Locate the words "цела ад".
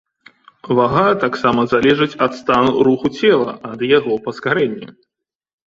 3.21-3.87